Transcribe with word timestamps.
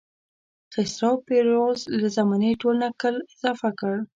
خسرو 0.73 1.11
پرویز 1.25 1.81
له 1.99 2.07
زمانې 2.17 2.51
ټول 2.61 2.75
نکل 2.85 3.15
اضافه 3.33 3.69
کړ. 3.79 3.95